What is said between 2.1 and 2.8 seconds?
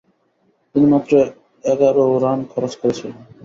run খরচ